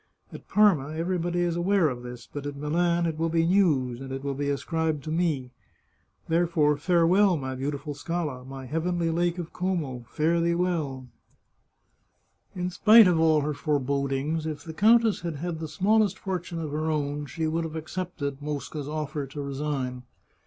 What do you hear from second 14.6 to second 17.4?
the countess had had the smallest fortune of her own,